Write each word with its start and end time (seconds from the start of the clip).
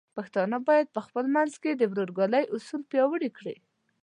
پښتانه 0.15 0.57
بايد 0.67 0.87
په 0.95 1.01
خپل 1.07 1.25
منځ 1.35 1.53
کې 1.61 1.71
د 1.75 1.83
ورورګلوۍ 1.91 2.45
اصول 2.55 2.81
پیاوړي 2.91 3.29
کړي. 3.37 3.55